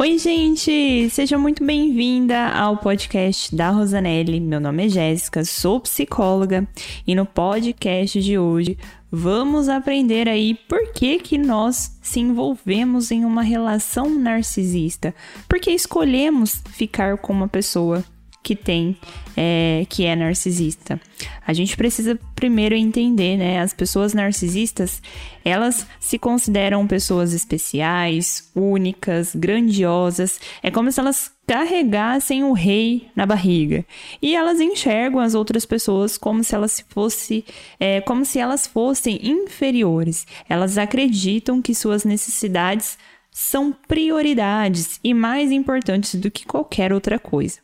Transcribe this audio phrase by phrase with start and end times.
[0.00, 1.10] Oi, gente!
[1.10, 4.40] Seja muito bem-vinda ao podcast da Rosanelli.
[4.40, 6.66] Meu nome é Jéssica, sou psicóloga
[7.06, 8.78] e no podcast de hoje
[9.12, 15.14] vamos aprender aí por que, que nós se envolvemos em uma relação narcisista,
[15.46, 18.02] por que escolhemos ficar com uma pessoa
[18.42, 18.96] que tem,
[19.36, 21.00] é, que é narcisista.
[21.46, 23.60] A gente precisa primeiro entender, né?
[23.60, 25.02] As pessoas narcisistas,
[25.44, 30.40] elas se consideram pessoas especiais, únicas, grandiosas.
[30.62, 33.84] É como se elas carregassem o rei na barriga.
[34.22, 37.44] E elas enxergam as outras pessoas como se elas fosse,
[37.78, 40.26] é, como se elas fossem inferiores.
[40.48, 42.96] Elas acreditam que suas necessidades
[43.30, 47.58] são prioridades e mais importantes do que qualquer outra coisa.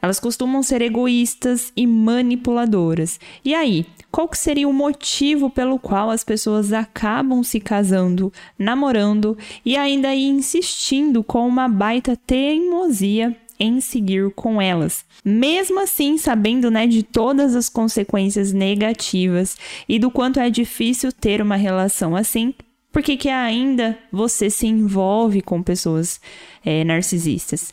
[0.00, 3.18] Elas costumam ser egoístas e manipuladoras.
[3.44, 9.36] E aí, qual que seria o motivo pelo qual as pessoas acabam se casando, namorando
[9.64, 15.04] e ainda insistindo com uma baita teimosia em seguir com elas.
[15.24, 19.56] Mesmo assim, sabendo, né, de todas as consequências negativas
[19.88, 22.52] e do quanto é difícil ter uma relação assim,
[22.90, 26.20] por que, que ainda você se envolve com pessoas
[26.64, 27.72] é, narcisistas?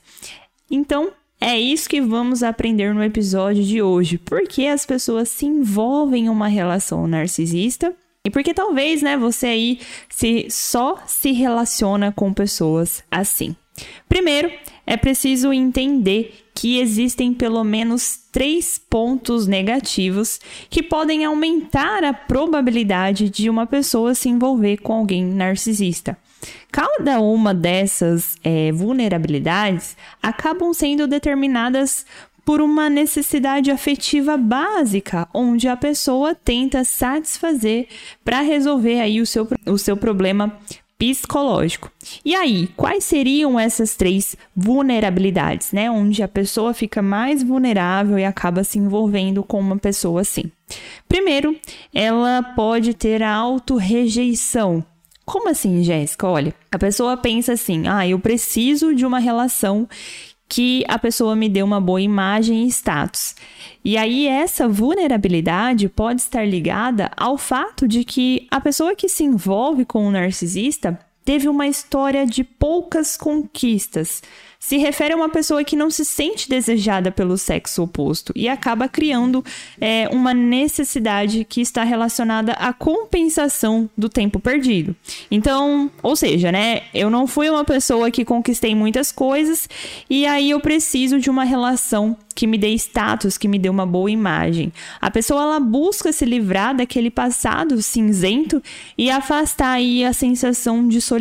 [0.69, 4.17] Então, é isso que vamos aprender no episódio de hoje.
[4.17, 7.95] Por que as pessoas se envolvem em uma relação narcisista?
[8.25, 9.79] E porque talvez, né, você aí
[10.09, 13.55] se só se relaciona com pessoas assim.
[14.09, 14.51] Primeiro,
[14.85, 23.29] é preciso entender que existem pelo menos três pontos negativos que podem aumentar a probabilidade
[23.29, 26.17] de uma pessoa se envolver com alguém narcisista.
[26.71, 32.05] Cada uma dessas é, vulnerabilidades acabam sendo determinadas
[32.45, 37.87] por uma necessidade afetiva básica, onde a pessoa tenta satisfazer
[38.25, 40.57] para resolver aí o seu, o seu problema
[40.99, 41.89] psicológico.
[42.25, 45.89] E aí, quais seriam essas três vulnerabilidades, né?
[45.89, 50.51] Onde a pessoa fica mais vulnerável e acaba se envolvendo com uma pessoa assim.
[51.07, 51.55] Primeiro,
[51.93, 54.83] ela pode ter a autorrejeição,
[55.29, 56.27] como assim, Jéssica?
[56.27, 59.87] Olha, a pessoa pensa assim: ah, eu preciso de uma relação
[60.49, 63.35] que a pessoa me dê uma boa imagem e status.
[63.85, 69.23] E aí, essa vulnerabilidade pode estar ligada ao fato de que a pessoa que se
[69.23, 70.97] envolve com o narcisista
[71.29, 74.23] teve uma história de poucas conquistas
[74.59, 78.89] se refere a uma pessoa que não se sente desejada pelo sexo oposto e acaba
[78.89, 79.43] criando
[79.79, 84.93] é, uma necessidade que está relacionada à compensação do tempo perdido.
[85.31, 89.69] Então, ou seja, né, eu não fui uma pessoa que conquistei muitas coisas
[90.09, 93.85] e aí eu preciso de uma relação que me dê status, que me dê uma
[93.85, 94.71] boa imagem.
[95.01, 98.61] A pessoa ela busca se livrar daquele passado cinzento
[98.97, 101.18] e afastar aí a sensação de solidão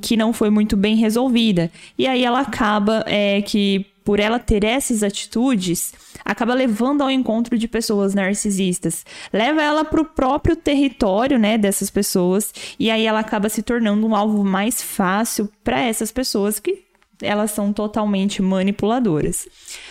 [0.00, 1.70] que não foi muito bem resolvida.
[1.98, 5.92] E aí ela acaba é, que por ela ter essas atitudes,
[6.24, 9.04] acaba levando ao encontro de pessoas narcisistas.
[9.32, 14.06] Leva ela para o próprio território, né, dessas pessoas, e aí ela acaba se tornando
[14.06, 16.84] um alvo mais fácil para essas pessoas que
[17.20, 19.48] elas são totalmente manipuladoras.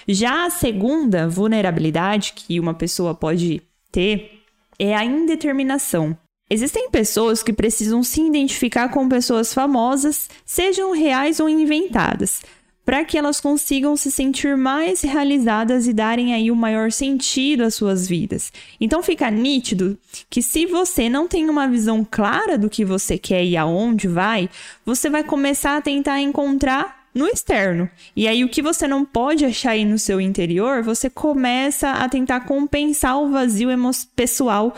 [0.08, 3.62] Já a segunda vulnerabilidade que uma pessoa pode
[3.92, 4.44] ter
[4.80, 6.18] é a indeterminação.
[6.47, 12.44] Existem pessoas que precisam se identificar com pessoas famosas, sejam reais ou inventadas,
[12.85, 17.73] para que elas consigam se sentir mais realizadas e darem aí o maior sentido às
[17.73, 18.53] suas vidas.
[18.79, 19.97] Então fica nítido
[20.29, 24.47] que se você não tem uma visão clara do que você quer e aonde vai,
[24.85, 27.89] você vai começar a tentar encontrar no externo.
[28.16, 32.09] E aí, o que você não pode achar aí no seu interior, você começa a
[32.09, 33.69] tentar compensar o vazio
[34.16, 34.75] pessoal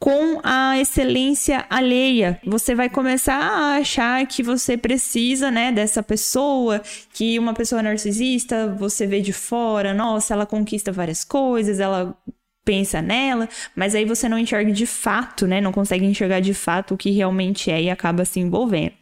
[0.00, 2.40] com a excelência alheia.
[2.46, 6.80] Você vai começar a achar que você precisa, né, dessa pessoa,
[7.12, 12.16] que uma pessoa narcisista, você vê de fora, nossa, ela conquista várias coisas, ela
[12.64, 15.60] pensa nela, mas aí você não enxerga de fato, né?
[15.60, 18.92] Não consegue enxergar de fato o que realmente é e acaba se envolvendo.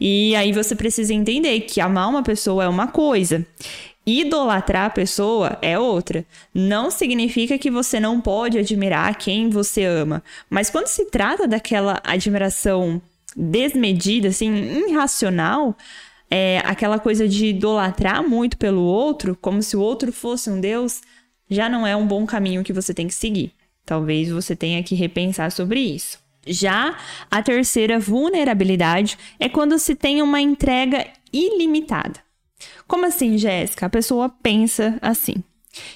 [0.00, 3.44] E aí você precisa entender que amar uma pessoa é uma coisa.
[4.06, 6.24] Idolatrar a pessoa é outra.
[6.54, 12.00] Não significa que você não pode admirar quem você ama, mas quando se trata daquela
[12.04, 13.00] admiração
[13.36, 15.76] desmedida, assim, irracional,
[16.30, 21.02] é, aquela coisa de idolatrar muito pelo outro, como se o outro fosse um deus,
[21.48, 23.52] já não é um bom caminho que você tem que seguir.
[23.84, 26.18] Talvez você tenha que repensar sobre isso.
[26.46, 26.96] Já
[27.30, 32.20] a terceira vulnerabilidade é quando se tem uma entrega ilimitada.
[32.86, 33.86] Como assim, Jéssica?
[33.86, 35.42] A pessoa pensa assim: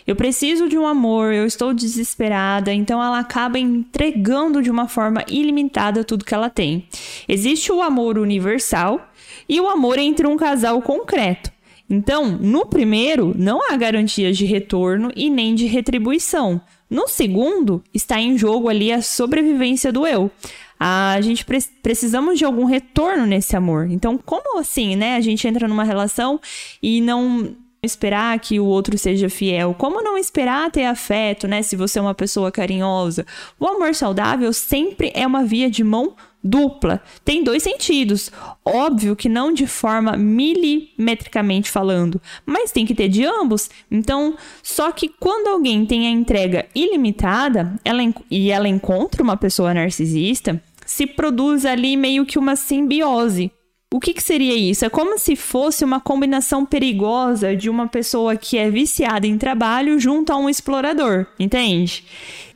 [0.07, 5.25] eu preciso de um amor, eu estou desesperada, então ela acaba entregando de uma forma
[5.29, 6.87] ilimitada tudo que ela tem.
[7.29, 9.09] Existe o amor universal
[9.49, 11.53] e o amor entre um casal concreto.
[11.89, 16.61] Então, no primeiro, não há garantias de retorno e nem de retribuição.
[16.89, 20.31] No segundo, está em jogo ali a sobrevivência do eu.
[20.79, 23.89] A gente pre precisamos de algum retorno nesse amor.
[23.91, 25.17] Então, como assim, né?
[25.17, 26.41] A gente entra numa relação
[26.83, 29.75] e não esperar que o outro seja fiel?
[29.75, 31.63] Como não esperar ter afeto, né?
[31.63, 33.27] Se você é uma pessoa carinhosa.
[33.59, 37.01] O amor saudável sempre é uma via de mão dupla.
[37.25, 38.31] Tem dois sentidos.
[38.65, 43.71] Óbvio que não de forma milimetricamente falando, mas tem que ter de ambos.
[43.91, 48.01] Então, só que quando alguém tem a entrega ilimitada ela,
[48.31, 53.51] e ela encontra uma pessoa narcisista, se produz ali meio que uma simbiose.
[53.95, 54.85] O que, que, seria isso?
[54.85, 60.01] É como se fosse uma combinação perigosa de uma pessoa que é viciada em trabalho
[60.01, 62.05] junto a um explorador, entende?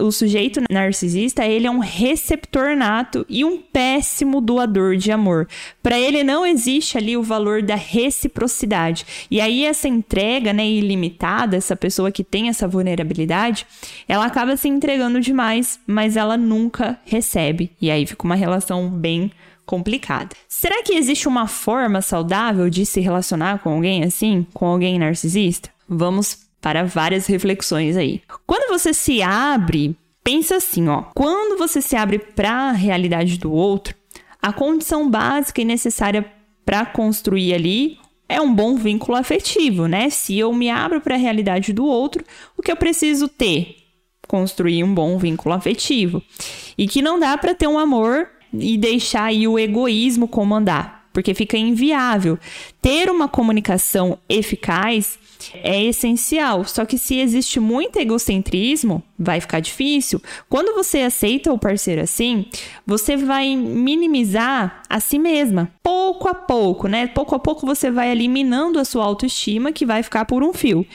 [0.00, 5.46] O sujeito narcisista, ele é um receptor nato e um péssimo doador de amor.
[5.80, 9.06] Para ele não existe ali o valor da reciprocidade.
[9.30, 13.64] E aí essa entrega, né, ilimitada, essa pessoa que tem essa vulnerabilidade,
[14.08, 17.70] ela acaba se entregando demais, mas ela nunca recebe.
[17.80, 19.30] E aí fica uma relação bem
[19.68, 20.34] complicada.
[20.48, 25.68] Será que existe uma forma saudável de se relacionar com alguém assim, com alguém narcisista?
[25.86, 28.22] Vamos para várias reflexões aí.
[28.46, 29.94] Quando você se abre,
[30.24, 33.94] pensa assim, ó, quando você se abre para a realidade do outro,
[34.40, 36.24] a condição básica e necessária
[36.64, 40.08] para construir ali é um bom vínculo afetivo, né?
[40.08, 42.24] Se eu me abro para a realidade do outro,
[42.56, 43.76] o que eu preciso ter?
[44.26, 46.22] Construir um bom vínculo afetivo.
[46.76, 51.34] E que não dá para ter um amor e deixar aí o egoísmo comandar, porque
[51.34, 52.38] fica inviável.
[52.80, 55.18] Ter uma comunicação eficaz
[55.54, 60.20] é essencial, só que se existe muito egocentrismo, vai ficar difícil.
[60.48, 62.46] Quando você aceita o parceiro assim,
[62.86, 67.06] você vai minimizar a si mesma, pouco a pouco, né?
[67.06, 70.86] Pouco a pouco você vai eliminando a sua autoestima, que vai ficar por um fio.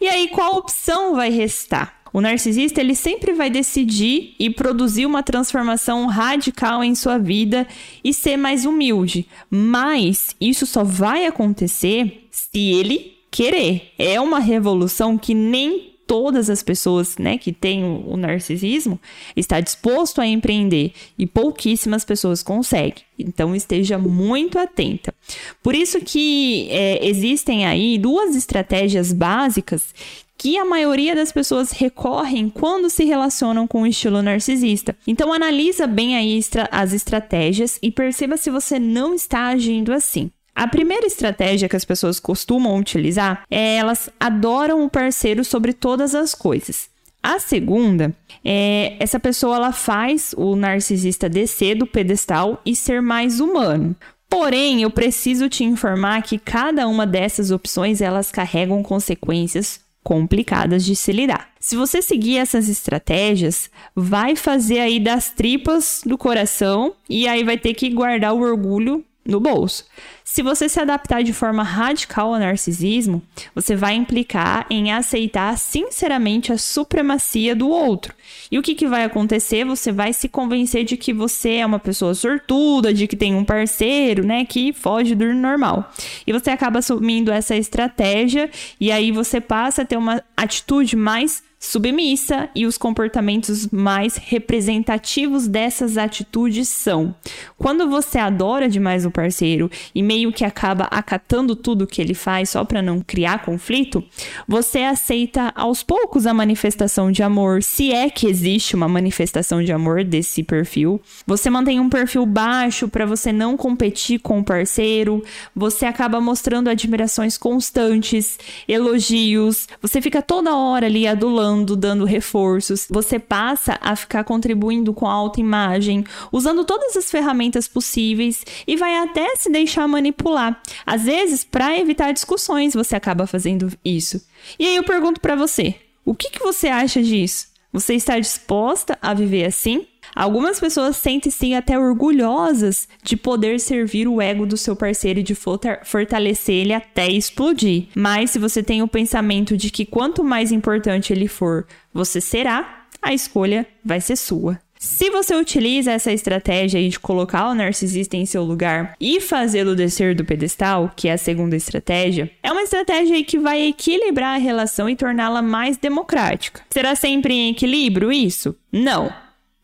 [0.00, 1.99] E aí, qual opção vai restar?
[2.12, 7.66] O narcisista ele sempre vai decidir e produzir uma transformação radical em sua vida
[8.02, 9.26] e ser mais humilde.
[9.48, 13.92] Mas isso só vai acontecer se ele querer.
[13.98, 18.98] É uma revolução que nem todas as pessoas, né, que têm o, narcisismo
[19.36, 23.04] está disposto a empreender e pouquíssimas pessoas conseguem.
[23.16, 25.14] Então esteja muito atenta.
[25.62, 29.94] Por isso que é, existem aí duas estratégias básicas
[30.40, 34.96] que a maioria das pessoas recorrem quando se relacionam com o estilo narcisista.
[35.06, 36.40] Então analisa bem aí
[36.70, 40.30] as estratégias e perceba se você não está agindo assim.
[40.54, 46.14] A primeira estratégia que as pessoas costumam utilizar é elas adoram o parceiro sobre todas
[46.14, 46.88] as coisas.
[47.22, 53.40] A segunda é essa pessoa ela faz o narcisista descer do pedestal e ser mais
[53.40, 53.94] humano.
[54.26, 60.96] Porém, eu preciso te informar que cada uma dessas opções elas carregam consequências complicadas de
[60.96, 61.50] se lidar.
[61.58, 67.58] Se você seguir essas estratégias, vai fazer aí das tripas do coração e aí vai
[67.58, 69.84] ter que guardar o orgulho no bolso.
[70.24, 73.22] Se você se adaptar de forma radical ao narcisismo,
[73.54, 78.14] você vai implicar em aceitar sinceramente a supremacia do outro.
[78.50, 79.64] E o que, que vai acontecer?
[79.64, 83.44] Você vai se convencer de que você é uma pessoa sortuda, de que tem um
[83.44, 85.90] parceiro, né, que foge do normal.
[86.26, 88.50] E você acaba assumindo essa estratégia
[88.80, 95.46] e aí você passa a ter uma atitude mais submissa e os comportamentos mais representativos
[95.46, 97.14] dessas atitudes são:
[97.58, 102.48] quando você adora demais o parceiro e meio que acaba acatando tudo que ele faz
[102.48, 104.02] só para não criar conflito,
[104.48, 109.70] você aceita aos poucos a manifestação de amor, se é que existe uma manifestação de
[109.70, 110.98] amor desse perfil.
[111.26, 115.22] Você mantém um perfil baixo para você não competir com o parceiro,
[115.54, 122.86] você acaba mostrando admirações constantes, elogios, você fica toda hora ali adulando falando, dando reforços.
[122.88, 128.96] Você passa a ficar contribuindo com a autoimagem, usando todas as ferramentas possíveis e vai
[128.96, 130.60] até se deixar manipular.
[130.86, 134.24] Às vezes, para evitar discussões, você acaba fazendo isso.
[134.58, 137.48] E aí eu pergunto para você, o que, que você acha disso?
[137.72, 139.86] Você está disposta a viver assim?
[140.14, 145.34] Algumas pessoas sentem-se até orgulhosas de poder servir o ego do seu parceiro e de
[145.34, 147.86] fortalecer ele até explodir.
[147.94, 152.86] Mas se você tem o pensamento de que quanto mais importante ele for, você será,
[153.00, 154.58] a escolha vai ser sua.
[154.78, 160.14] Se você utiliza essa estratégia de colocar o narcisista em seu lugar e fazê-lo descer
[160.14, 164.88] do pedestal, que é a segunda estratégia, é uma estratégia que vai equilibrar a relação
[164.88, 166.62] e torná-la mais democrática.
[166.70, 168.56] Será sempre em equilíbrio isso?
[168.72, 169.12] Não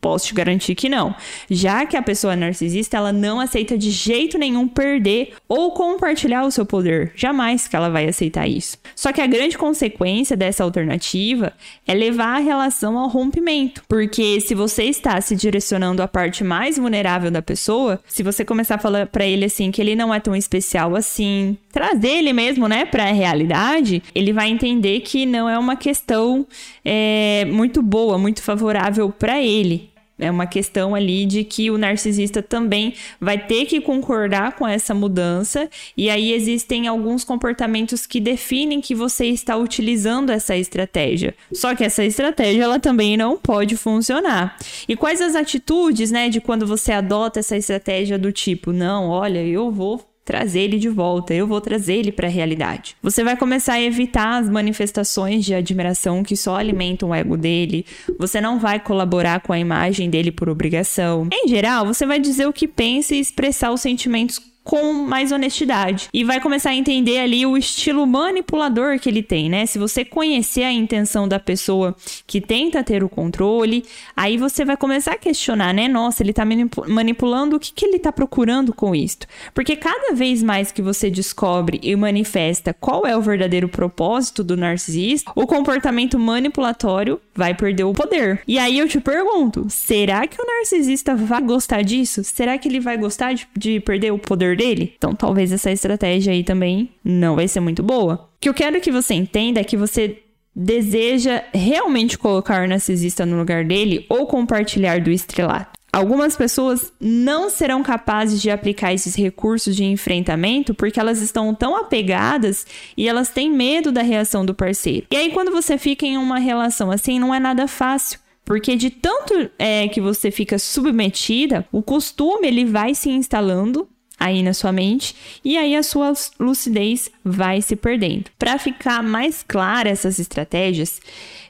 [0.07, 1.13] posso te garantir que não.
[1.49, 6.51] Já que a pessoa narcisista, ela não aceita de jeito nenhum perder ou compartilhar o
[6.51, 7.11] seu poder.
[7.13, 8.77] Jamais que ela vai aceitar isso.
[8.95, 11.51] Só que a grande consequência dessa alternativa
[11.85, 13.83] é levar a relação ao rompimento.
[13.85, 18.75] Porque se você está se direcionando à parte mais vulnerável da pessoa, se você começar
[18.75, 22.65] a falar para ele assim que ele não é tão especial assim, trazer ele mesmo,
[22.69, 26.47] né, para a realidade, ele vai entender que não é uma questão
[26.85, 29.96] é, muito boa, muito favorável para ele.
[30.19, 34.93] É uma questão ali de que o narcisista também vai ter que concordar com essa
[34.93, 41.35] mudança, e aí existem alguns comportamentos que definem que você está utilizando essa estratégia.
[41.51, 44.57] Só que essa estratégia ela também não pode funcionar.
[44.87, 49.43] E quais as atitudes, né, de quando você adota essa estratégia do tipo, não, olha,
[49.43, 52.97] eu vou trazer ele de volta, eu vou trazer ele para a realidade.
[53.01, 57.85] Você vai começar a evitar as manifestações de admiração que só alimentam o ego dele.
[58.19, 61.29] Você não vai colaborar com a imagem dele por obrigação.
[61.31, 64.37] Em geral, você vai dizer o que pensa e expressar os sentimentos
[64.67, 66.09] com mais honestidade.
[66.13, 69.65] E vai começar a entender ali o estilo manipulador que ele tem, né?
[69.65, 71.95] Se você conhecer a intenção da pessoa
[72.27, 75.87] que tenta ter o controle, aí você vai começar a questionar, né?
[75.87, 79.25] Nossa, ele tá manipulando, o que, que ele tá procurando com isto?
[79.53, 84.57] Porque cada vez mais que você descobre e manifesta qual é o verdadeiro propósito do
[84.57, 88.41] narcisista, o comportamento manipulatório vai perder o poder.
[88.45, 92.21] E aí eu te pergunto, será que o narcisista vai gostar disso?
[92.21, 94.93] Será que ele vai gostar de, de perder o poder dele.
[94.97, 98.15] Então, talvez essa estratégia aí também não vai ser muito boa.
[98.15, 100.23] O que eu quero que você entenda é que você
[100.55, 105.77] deseja realmente colocar o narcisista no lugar dele ou compartilhar do estrelato.
[105.93, 111.75] Algumas pessoas não serão capazes de aplicar esses recursos de enfrentamento porque elas estão tão
[111.75, 115.07] apegadas e elas têm medo da reação do parceiro.
[115.09, 118.19] E aí, quando você fica em uma relação assim, não é nada fácil.
[118.43, 124.41] Porque de tanto é, que você fica submetida, o costume ele vai se instalando aí
[124.41, 128.25] na sua mente e aí a sua lucidez vai se perdendo.
[128.37, 130.99] Para ficar mais clara essas estratégias,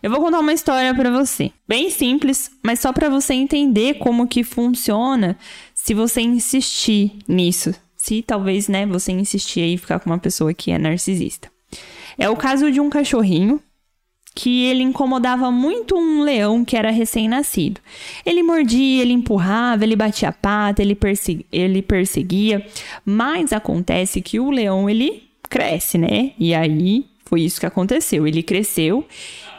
[0.02, 4.28] eu vou contar uma história para você, bem simples, mas só para você entender como
[4.28, 5.38] que funciona
[5.74, 7.74] se você insistir nisso.
[7.96, 11.52] Se talvez, né, você insistir aí ficar com uma pessoa que é narcisista.
[12.18, 13.62] É o caso de um cachorrinho
[14.38, 17.82] que ele incomodava muito um leão que era recém-nascido.
[18.24, 22.64] Ele mordia, ele empurrava, ele batia a pata, ele, persegu ele perseguia,
[23.04, 26.34] mas acontece que o leão ele cresce, né?
[26.38, 28.26] E aí foi isso que aconteceu.
[28.26, 29.06] Ele cresceu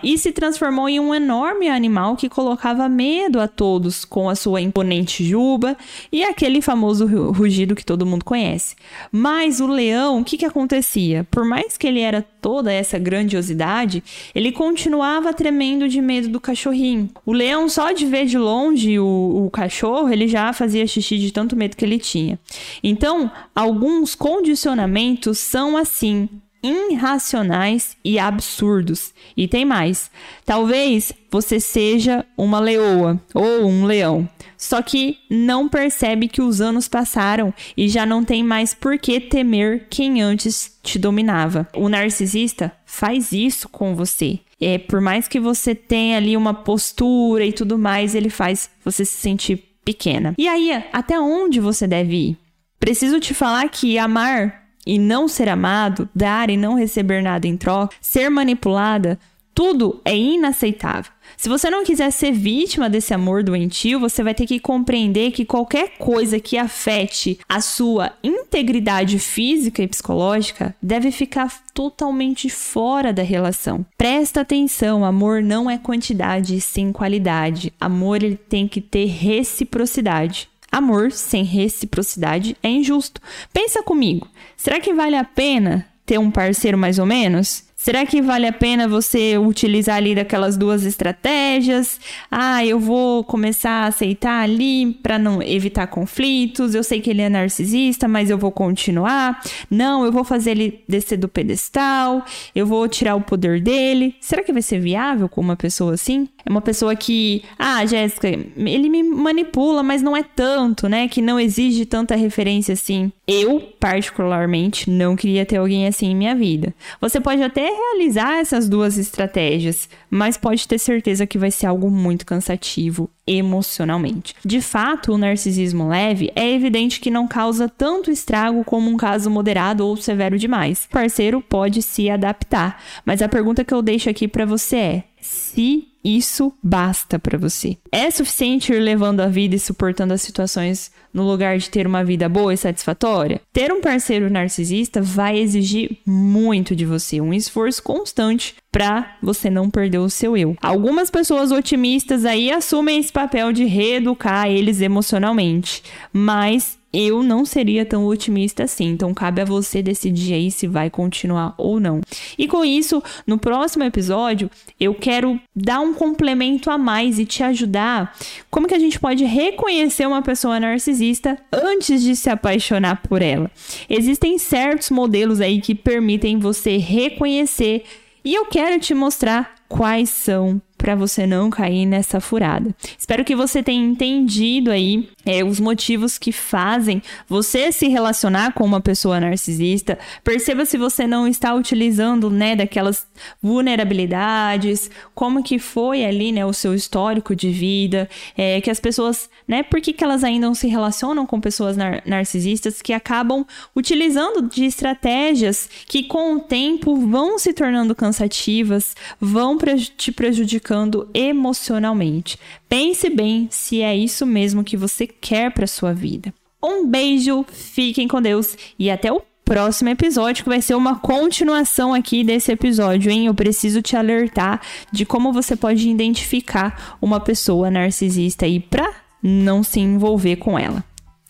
[0.03, 4.61] e se transformou em um enorme animal que colocava medo a todos com a sua
[4.61, 5.77] imponente juba
[6.13, 8.77] e aquele famoso rugido que todo mundo conhece.
[9.11, 11.27] Mas o leão, o que, que acontecia?
[11.31, 14.03] Por mais que ele era toda essa grandiosidade,
[14.35, 17.11] ele continuava tremendo de medo do cachorrinho.
[17.27, 21.33] O leão, só de ver de longe o, o cachorro, ele já fazia xixi de
[21.33, 22.39] tanto medo que ele tinha.
[22.83, 26.29] Então, alguns condicionamentos são assim
[26.63, 29.13] irracionais e absurdos.
[29.37, 30.11] E tem mais.
[30.45, 36.89] Talvez você seja uma leoa ou um leão, só que não percebe que os anos
[36.89, 41.69] passaram e já não tem mais por que temer quem antes te dominava.
[41.75, 44.41] O narcisista faz isso com você.
[44.61, 49.05] É, por mais que você tenha ali uma postura e tudo mais, ele faz você
[49.05, 50.35] se sentir pequena.
[50.37, 52.39] E aí, até onde você deve ir?
[52.81, 57.59] Preciso te falar que amar e não ser amado, dar e não receber nada em
[57.59, 59.21] troca, ser manipulada,
[59.59, 61.11] tudo é inaceitável.
[61.37, 65.45] Se você não quiser ser vítima desse amor doentio, você vai ter que compreender que
[65.45, 73.25] qualquer coisa que afete a sua integridade física e psicológica deve ficar totalmente fora da
[73.25, 73.85] relação.
[73.99, 77.73] Presta atenção, amor não é quantidade, sim qualidade.
[77.81, 80.49] Amor ele tem que ter reciprocidade.
[80.79, 83.21] Amor sem reciprocidade é injusto.
[83.53, 87.65] Pensa comigo, será que vale a pena ter um parceiro mais ou menos?
[87.89, 91.99] Será que vale a pena você utilizar ali daquelas duas estratégias?
[92.31, 96.75] Ah, eu vou começar a aceitar ali para não evitar conflitos.
[96.75, 99.43] Eu sei que ele é narcisista, mas eu vou continuar.
[99.71, 102.23] Não, eu vou fazer ele descer do pedestal.
[102.55, 104.15] Eu vou tirar o poder dele.
[104.21, 106.29] Será que vai ser viável com uma pessoa assim?
[106.45, 111.09] É uma pessoa que, ah, Jéssica, ele me manipula, mas não é tanto, né?
[111.09, 113.11] Que não exige tanta referência assim.
[113.31, 116.75] Eu, particularmente, não queria ter alguém assim em minha vida.
[116.99, 121.91] Você pode até realizar essas duas estratégias, mas pode ter certeza que vai ser algo
[121.91, 124.35] muito cansativo emocionalmente.
[124.43, 129.31] De fato, o narcisismo leve é evidente que não causa tanto estrago como um caso
[129.31, 130.87] moderado ou severo demais.
[130.87, 135.05] O parceiro pode se adaptar, mas a pergunta que eu deixo aqui para você é:
[135.21, 137.77] se isso basta para você.
[137.91, 142.05] É suficiente ir levando a vida e suportando as situações no lugar de ter uma
[142.05, 143.41] vida boa e satisfatória?
[143.53, 149.69] Ter um parceiro narcisista vai exigir muito de você, um esforço constante para você não
[149.69, 150.57] perder o seu eu.
[150.63, 155.83] Algumas pessoas otimistas aí assumem esse papel de reeducar eles emocionalmente,
[156.13, 158.87] mas eu não seria tão otimista assim.
[158.87, 162.01] Então cabe a você decidir aí se vai continuar ou não.
[162.37, 167.43] E com isso, no próximo episódio, eu quero dar um complemento a mais e te
[167.43, 168.17] ajudar
[168.51, 173.51] como que a gente pode reconhecer uma pessoa narcisista antes de se apaixonar por ela.
[173.89, 177.85] Existem certos modelos aí que permitem você reconhecer
[178.25, 182.75] e eu quero te mostrar quais são para você não cair nessa furada.
[182.97, 188.65] Espero que você tenha entendido aí é, os motivos que fazem você se relacionar com
[188.65, 189.99] uma pessoa narcisista.
[190.25, 193.07] Perceba se você não está utilizando, né, daquelas
[193.43, 199.29] vulnerabilidades, como que foi ali, né, o seu histórico de vida, é, que as pessoas,
[199.47, 203.45] né, por que, que elas ainda não se relacionam com pessoas nar narcisistas que acabam
[203.77, 209.59] utilizando de estratégias que com o tempo vão se tornando cansativas, vão
[209.97, 210.69] te prejudicar
[211.13, 212.39] emocionalmente.
[212.69, 216.33] Pense bem se é isso mesmo que você quer para sua vida.
[216.63, 221.95] Um beijo, fiquem com Deus e até o próximo episódio, que vai ser uma continuação
[221.95, 223.27] aqui desse episódio, hein?
[223.27, 224.61] Eu preciso te alertar
[224.93, 230.85] de como você pode identificar uma pessoa narcisista aí para não se envolver com ela.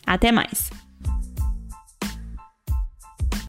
[0.05, 0.78] Até mais.